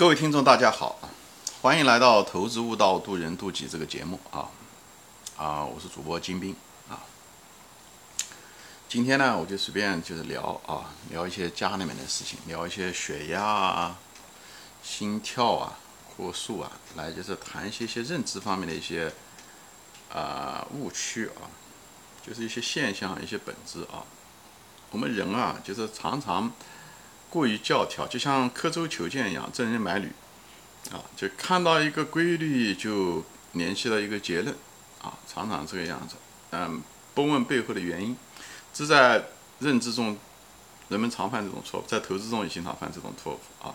[0.00, 0.98] 各位听众，大家好，
[1.60, 4.48] 欢迎来到《投资悟道，渡人渡己》这个节目啊
[5.36, 5.62] 啊！
[5.62, 6.56] 我是主播金兵
[6.88, 7.04] 啊。
[8.88, 13.98] 今天呢，我就随便就是聊啊，聊一些家里面的事情，聊一些血压啊、
[14.82, 15.76] 心跳啊、
[16.16, 19.12] 过速啊，来就是谈一些些认知方面的一些
[20.10, 21.44] 啊误区啊，
[22.26, 24.00] 就是一些现象、一些本质啊。
[24.92, 26.50] 我们人啊，就是常常。
[27.30, 30.12] 过于教条，就像刻舟求剑一样，赠人买履，
[30.90, 34.52] 啊，就看到一个规律就联系到一个结论，
[35.00, 36.16] 啊，常常这个样子，
[36.50, 36.82] 嗯，
[37.14, 38.16] 不问背后的原因，
[38.74, 39.24] 这在
[39.60, 40.18] 认知中，
[40.88, 43.74] 人们常犯这种错误，在投资中也经常犯这种错误啊，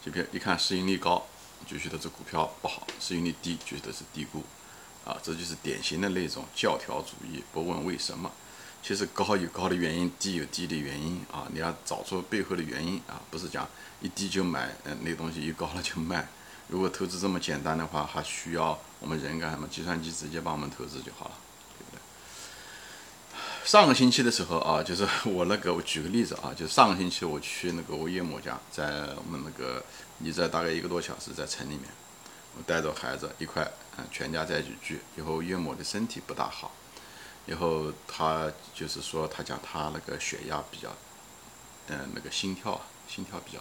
[0.00, 1.26] 就比如一看市盈率高，
[1.66, 4.44] 就觉得这股票不好；市盈率低，觉得是低估，
[5.04, 8.30] 啊，这就是典型的那种教条主义，不问为什么。
[8.86, 11.48] 其实高有高的原因，低有低的原因啊！
[11.50, 13.66] 你要找出背后的原因啊，不是讲
[14.02, 16.28] 一低就买，嗯，那东西一高了就卖。
[16.68, 19.66] 如果投资这么简单的话，还需要我们人干什么？
[19.68, 21.32] 计算机直接帮我们投资就好了，
[21.78, 22.00] 对不对？
[23.64, 28.84] 上个星期的时候啊，就是我那个，我举个例子啊，就上个星期我去那个我岳母家，在
[29.16, 29.82] 我们那个
[30.18, 31.84] 你在大概一个多小时在城里面，
[32.54, 35.00] 我带着孩子一块，嗯，全家在一起聚。
[35.16, 36.70] 以后岳母的身体不大好。
[37.46, 40.88] 以后他就是说，他讲他那个血压比较，
[41.88, 43.58] 嗯，那个心跳啊，心跳比较，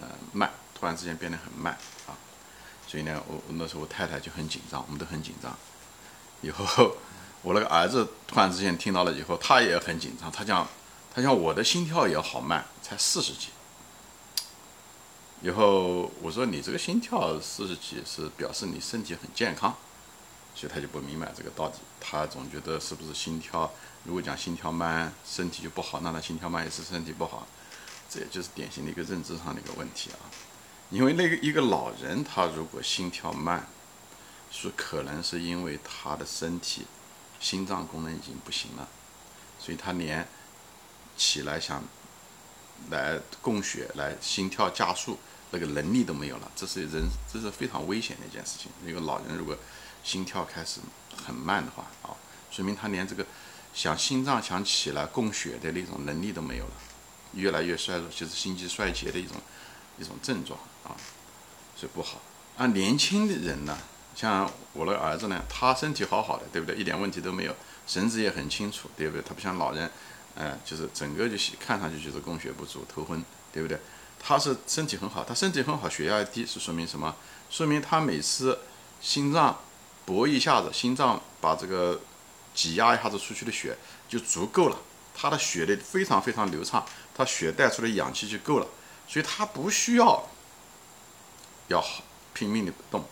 [0.00, 1.72] 呃，慢，突然之间变得很慢
[2.06, 2.12] 啊。
[2.86, 5.56] 所以呢，我那时候我太太就很紧张，我们都很紧张。
[6.42, 6.96] 以后
[7.42, 10.30] 我那个儿子突然之间听到了以后，他也很紧张。
[10.30, 10.68] 他讲，
[11.14, 13.48] 他讲我的心跳也好慢，才四十几。
[15.42, 19.74] 以后我说你这个心跳四十几是表示你身体很健康。
[20.56, 23.70] 所以他就不明白这个道理，他总觉得是不是心跳？
[24.04, 27.46] 如果讲心跳慢，身体就不好，那他心跳慢也是身体不好，
[28.08, 30.18] 这也就是典型的一个认知上的一个问题啊。
[30.88, 33.66] 因为那个一个老人，他如果心跳慢，
[34.50, 36.86] 是可能是因为他的身体
[37.38, 38.88] 心脏功能已经不行了，
[39.58, 40.26] 所以他连
[41.16, 41.84] 起来想
[42.88, 45.18] 来供血、来心跳加速
[45.50, 48.70] 那个能力都没有了，这是人，这是非常危险的一件事情。
[48.86, 49.56] 一个老人如果
[50.02, 50.80] 心跳开始
[51.24, 52.14] 很慢的话啊，
[52.50, 53.24] 说明他连这个
[53.72, 56.72] 想心脏想起来供血的那种能力都没有了，
[57.34, 59.36] 越来越衰弱，就是心肌衰竭的一种
[59.98, 60.96] 一种症状啊，
[61.76, 62.20] 所以不好。
[62.56, 63.76] 而年轻的人呢，
[64.14, 66.76] 像我的儿子呢，他身体好好的，对不对？
[66.76, 67.54] 一点问题都没有，
[67.86, 69.22] 神志也很清楚，对不对？
[69.22, 69.90] 他不像老人，
[70.34, 73.78] 呃，就是整个就是看上去就是供血不足、头昏，对不对？
[74.18, 77.14] 他是身体很好，他身体很好，血压低是说明什么？
[77.50, 78.58] 说明他每次
[79.00, 79.58] 心脏。
[80.06, 82.00] 搏一下子，心脏把这个
[82.54, 83.76] 挤压一下子出去的血
[84.08, 84.78] 就足够了，
[85.12, 88.68] 他的血的非常非常流畅，他血带出的氧气就够了，
[89.08, 90.28] 所以他不需要
[91.66, 91.84] 要
[92.32, 93.04] 拼命的动，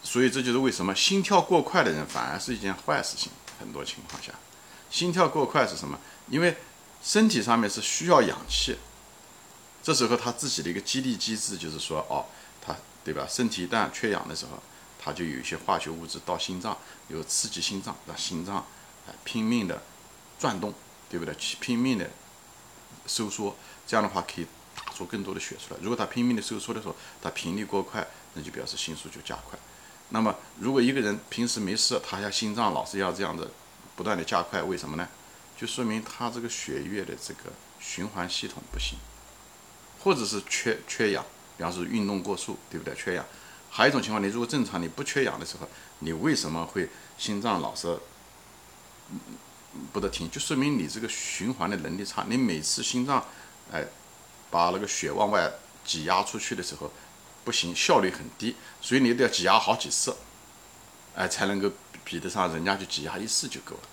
[0.00, 3.32] 所以这就是为什么心跳过快的人反而是一件坏事情。
[3.58, 4.32] 很多情况下，
[4.88, 5.98] 心跳过快是什么？
[6.28, 6.56] 因为
[7.02, 8.76] 身体上面是需要氧气，
[9.84, 12.26] 这时候他自己的一个激励机制就是说，哦，
[12.60, 12.74] 他
[13.04, 13.24] 对吧？
[13.28, 14.60] 身体一旦缺氧的时候。
[15.06, 16.74] 它就有一些化学物质到心脏，
[17.08, 19.82] 有刺激心脏，让心脏啊拼命的
[20.38, 20.72] 转动，
[21.10, 21.34] 对不对？
[21.34, 22.08] 去拼命的
[23.06, 23.54] 收缩，
[23.86, 25.80] 这样的话可以打出更多的血出来。
[25.82, 29.58] 如果它拼命的收缩的时候，它频率过快，那就表示心速就加快。
[30.08, 33.50] 那么如果一个人平时没事，他要心脏老是要这样的
[33.94, 35.06] 不断的加快，为什么呢？
[35.54, 38.96] 就说明他这个血液的这个循环系统不行，
[40.04, 41.24] 或者是缺缺氧，
[41.56, 42.94] 比方说运动过速，对不对？
[42.94, 43.24] 缺氧。
[43.70, 45.66] 还有一种情况，你如果正常，你不缺氧的时候，
[46.00, 47.98] 你为什么会心脏老是
[49.92, 50.30] 不得停？
[50.30, 52.26] 就说明你这个循环的能力差。
[52.28, 53.24] 你每次心脏
[53.72, 53.82] 哎
[54.50, 55.50] 把那个血往外
[55.86, 56.92] 挤压出去的时候
[57.42, 60.14] 不行，效率很低，所以你得要挤压好几次，
[61.14, 61.72] 哎才能够
[62.04, 63.88] 比得上人家就挤压一次就够了。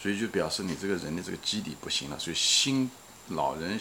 [0.00, 2.18] 所以就表示你这个人的这个基底不行了。
[2.18, 2.90] 所以心
[3.28, 3.78] 老人。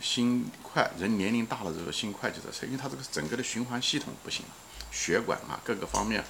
[0.00, 4.52] 心快，人年龄大了之后心快就在，因为他这个整个的循环系统不行了，
[4.90, 6.24] 血管啊各个方面，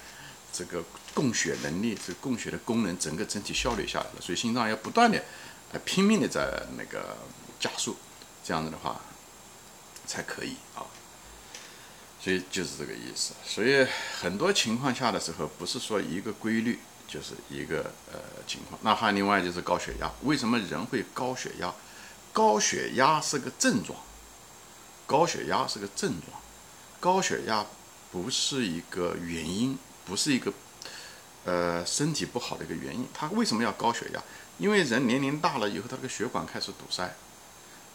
[0.51, 5.23] 这个供血能力，这供血的功能，整个整体效率下来了，所以心脏要不断的，
[5.85, 7.15] 拼命的在那个
[7.59, 7.95] 加速，
[8.43, 8.99] 这样子的话
[10.05, 10.83] 才可以啊，
[12.19, 13.33] 所以就是这个意思。
[13.45, 13.87] 所以
[14.19, 21.73] 很多情况下的时候，不是说一个规律就是一个呃情况，那还另外就是高血压，为什么人会高血压？
[22.33, 23.99] 高血压是个症状，
[25.05, 26.41] 高血压是个症状，
[26.99, 27.65] 高血压
[28.11, 30.53] 不是一个原因，不是一个
[31.45, 33.05] 呃身体不好的一个原因。
[33.13, 34.23] 他为什么要高血压？
[34.57, 37.15] 因为人年龄大了以后，他这个血管开始堵塞，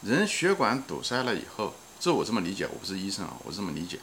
[0.02, 3.98] 人血管堵塞了以后，这我这么理解，我不是医生啊，我这么理解。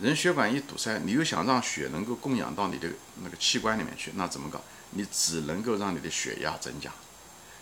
[0.00, 2.88] 人血管一堵塞，你又想让血能够供养到你的
[3.22, 4.60] 那个器官里面去，那怎么搞？
[4.90, 6.90] 你只能够让你的血压增加。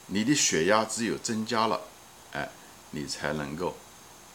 [0.06, 1.80] 你的血压只有增加了，
[2.90, 3.76] 你才能够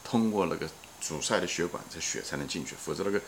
[0.03, 0.69] 通过那个
[1.01, 2.75] 阻塞的血管，这血才能进去。
[2.75, 3.21] 否则那个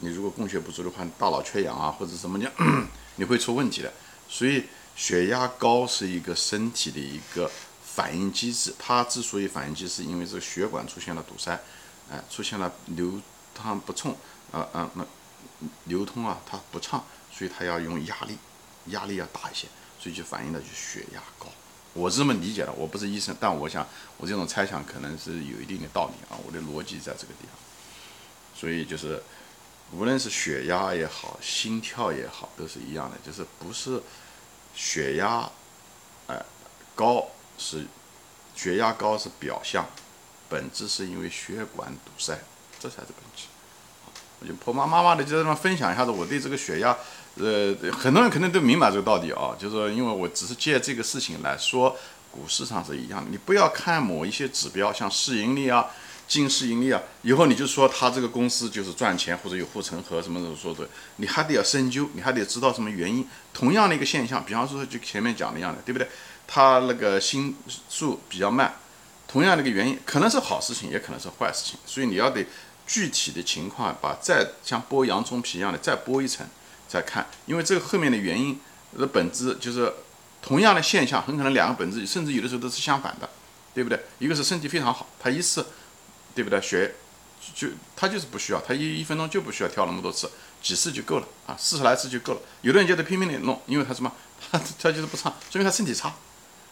[0.00, 2.50] 你如果供血不足的话，大脑缺氧啊，或者什么讲，
[3.16, 3.92] 你会出问题的。
[4.28, 4.64] 所以
[4.96, 7.50] 血压高是一个身体的一个
[7.84, 8.74] 反应机制。
[8.78, 11.60] 它之所以反应机制，因为这个血管出现了堵塞，
[12.10, 13.20] 哎，出现了流。
[13.52, 14.16] 它不冲，
[14.52, 15.04] 啊啊那
[15.84, 18.38] 流通啊，它不畅，所以它要用压力，
[18.86, 19.66] 压力要大一些，
[19.98, 21.48] 所以就反映的就血压高。
[21.92, 27.58] 我是这么理解的，我不是医生，但我想我这种猜想可能是有一定的道理啊，我的逻辑在这个地方。
[28.54, 29.22] 所以就是
[29.92, 34.02] 无论是血压也好，心跳也好，都是一样的，就是不是
[34.74, 35.50] 血压
[36.28, 36.40] 哎
[36.94, 37.26] 高
[37.58, 37.86] 是
[38.54, 39.86] 血压高是表象，
[40.48, 42.38] 本质是因为血管堵塞。
[42.78, 43.44] 这才是本质。
[44.40, 46.96] 我就婆婆妈妈的就在那分享一下子，我对这个血压，
[47.36, 49.54] 呃，很多人肯定都明白这个道理啊。
[49.58, 51.94] 就是说，因为我只是借这个事情来说，
[52.30, 53.30] 股市上是一样的。
[53.30, 55.84] 你不要看某一些指标，像市盈率啊、
[56.26, 63.28] 净市盈率啊，以后你就说他这个公司就是赚钱或者有护城河什么的说的，你还得要深究，你还得知道什么原因。
[63.52, 66.08] 同样的一个现象，比方说就前面讲的一样的，对不对？
[66.46, 67.54] 他那个心
[67.90, 68.74] 速比较慢，
[69.28, 72.46] 同样的一个原因，可能是好事情，也可能是坏事情，所以你要得。
[72.90, 76.44] 具体的情况，把再像剥洋葱皮一样的再剥一层，
[76.88, 78.58] 再看，因为这个后面的原因
[78.98, 79.92] 的本质就是
[80.42, 83.30] 同样的现象，很可能两个本质甚至有的时候都是相反的，
[83.72, 83.96] 对不对？
[84.18, 85.64] 一个是身体非常好，他一次，
[86.34, 86.60] 对不对？
[86.60, 86.92] 血
[87.54, 90.28] 就他就是不需要，他一一分钟就不需要跳那么多次，
[90.60, 92.40] 几次就够了啊，四十来次就够了。
[92.62, 94.12] 有的人就得拼命的弄，因为他什么，
[94.50, 96.12] 他 他就是不唱，说明他身体差。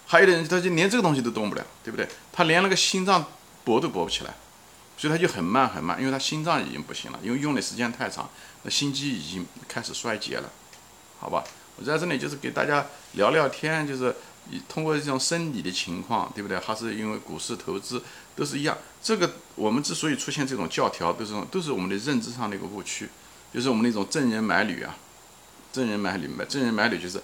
[0.05, 2.09] 还有的人他就连这个东西都动不了，对不对？
[2.32, 3.25] 他连那个心脏
[3.62, 4.35] 搏都搏不起来。
[4.98, 8.28] 所以他就很慢很慢，因为他心脏已经不行了，因为用的时间太长，
[8.64, 10.50] 那心肌已经开始衰竭了，
[11.20, 11.44] 好吧？
[11.76, 14.12] 我在这里就是给大家聊聊天，就是
[14.68, 16.58] 通过这种生理的情况，对不对？
[16.58, 18.02] 还是因为股市投资
[18.34, 18.76] 都是一样。
[19.00, 23.08] 这个我们之所以出现这种教条，都是都是我们的认知上的一个误区，
[23.54, 24.96] 就是我们那种赠人买履啊，
[25.70, 27.22] 赠人买履买赠人买履就是，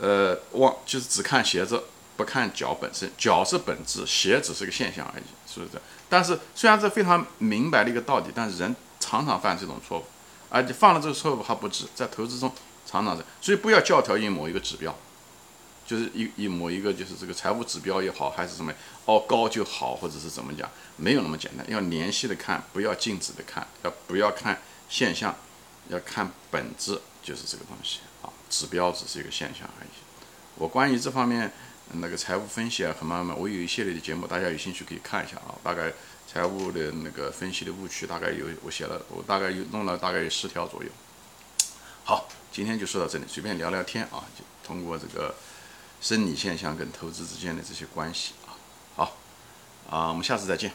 [0.00, 1.84] 呃，往就是只看鞋子。
[2.18, 5.80] 不看脚本身，脚是本质，鞋只是个现象而已，是不是？
[6.08, 10.04] 但是虽然这非常明白的一个道理，但是人常常犯这种错误，
[10.50, 12.52] 而且犯了这个错误还不止，在投资中
[12.84, 14.92] 常常是，所以不要教条一某一个指标，
[15.86, 18.72] 就是一一某一个就是这个财务指标也好，还是什么
[19.04, 25.36] 哦高就好，或者是怎么讲，没有那么简单，要联系的看，不要静止的看，要不要看现象，
[25.88, 29.90] 要看本质，就是这个东西啊，指标只是一个现象而已。
[30.56, 31.52] 我关于这方面。
[31.92, 35.54] 那个财务分析啊，很慢慢，我有一系列的节目，大家有兴趣可以看一下啊。
[35.62, 35.92] 大概
[36.30, 40.90] 财务的那个分析的误区，大概有我写了，我大概有弄了大概有十条左右。
[42.04, 45.34] 好，今天就说到这里，随便聊聊天啊，就通过这个
[46.00, 48.52] 生理现象跟投资之间的这些关系啊。
[48.94, 49.16] 好，
[49.90, 50.70] 啊，我们下次再见。